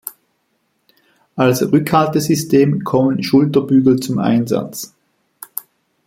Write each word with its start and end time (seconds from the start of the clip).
Als 1.35 1.61
Rückhaltesystem 1.61 2.83
kommen 2.83 3.21
Schulterbügel 3.21 3.99
zum 3.99 4.17
Einsatz. 4.17 4.95